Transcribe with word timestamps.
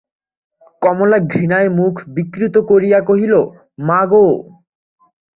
কমলা 0.81 1.17
ঘৃণায় 1.25 1.69
মুখ 1.69 1.93
বিকৃত 2.15 2.55
করিয়া 2.69 2.99
কহিল, 3.01 3.33
মা 3.87 3.99
গো! 4.05 4.25